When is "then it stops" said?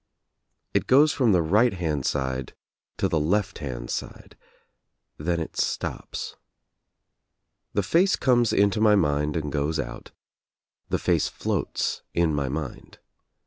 5.19-6.35